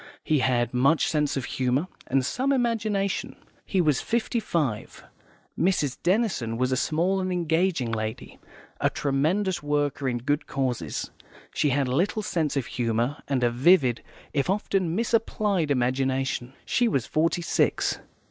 [0.23, 3.35] He had much sense of humour, and some imagination.
[3.67, 5.03] He was fifty five.
[5.55, 5.95] Mrs.
[6.01, 8.39] Denison was a small and engaging lady,
[8.79, 11.11] a tremendous worker in good causes;
[11.53, 14.01] she had little sense of humour, and a vivid,
[14.33, 16.53] if often misapplied, imagination.
[16.65, 17.99] She was forty six.